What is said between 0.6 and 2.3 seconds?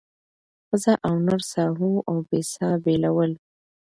ښځه او نر ساهو او